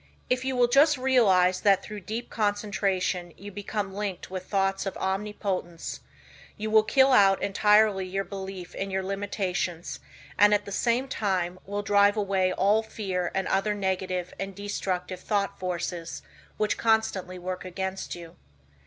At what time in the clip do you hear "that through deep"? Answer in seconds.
1.61-2.31